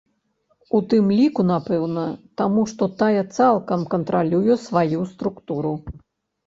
У 0.77 0.79
тым 0.93 1.11
ліку, 1.17 1.45
напэўна, 1.49 2.05
таму, 2.41 2.65
што 2.73 2.83
тая 3.03 3.21
цалкам 3.37 3.81
кантралюе 3.93 4.61
сваю 4.67 5.09
структуру. 5.13 5.79